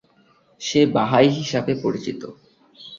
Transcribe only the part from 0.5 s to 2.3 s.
সে Baha'i হিসাবে পরিচিত।